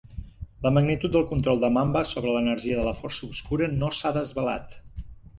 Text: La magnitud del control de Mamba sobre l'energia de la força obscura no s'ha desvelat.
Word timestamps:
La 0.67 0.69
magnitud 0.75 1.11
del 1.15 1.25
control 1.33 1.59
de 1.63 1.69
Mamba 1.75 2.01
sobre 2.11 2.33
l'energia 2.35 2.79
de 2.79 2.85
la 2.87 2.93
força 3.01 3.21
obscura 3.27 3.67
no 3.83 3.91
s'ha 3.99 4.13
desvelat. 4.17 4.73